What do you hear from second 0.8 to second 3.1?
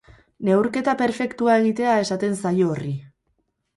perfektua egitea esaten zaio horri.